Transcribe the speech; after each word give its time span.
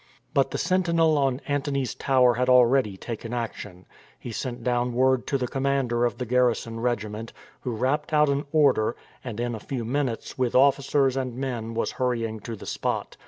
But 0.33 0.49
the 0.49 0.57
sentinel 0.57 1.15
on 1.19 1.41
Antony's 1.47 1.93
tower 1.93 2.33
had 2.33 2.49
already 2.49 2.97
taken 2.97 3.35
action. 3.35 3.85
He 4.17 4.31
sent 4.31 4.63
down 4.63 4.93
word 4.95 5.27
to 5.27 5.37
the 5.37 5.47
commander 5.47 6.05
of 6.05 6.17
the 6.17 6.25
garrison 6.25 6.79
regiment, 6.79 7.33
who 7.59 7.75
rapped 7.75 8.11
out 8.11 8.27
an 8.27 8.45
order, 8.51 8.95
and 9.23 9.39
in 9.39 9.53
a 9.53 9.59
few 9.59 9.85
minutes 9.85 10.39
with 10.39 10.55
officers 10.55 11.15
and 11.15 11.37
men 11.37 11.75
was 11.75 11.91
hurrying 12.01 12.39
to 12.39 12.55
the 12.55 12.65
spot. 12.65 13.15